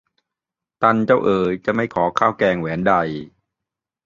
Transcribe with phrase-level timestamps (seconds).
[0.81, 2.93] ตันเจ้าเอ๋ย จะไม่ขอข้าวแกงแหวนใด